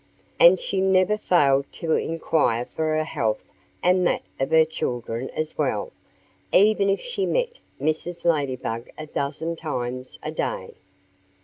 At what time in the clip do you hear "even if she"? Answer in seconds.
6.51-7.27